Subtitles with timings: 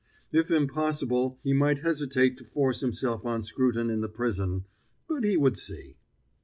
[0.31, 4.65] If impossible, he might hesitate to force himself on Scruton in the prison,
[5.07, 5.95] but he would see.